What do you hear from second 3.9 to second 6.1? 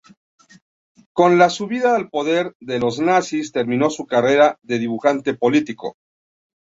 su carrera de dibujante político.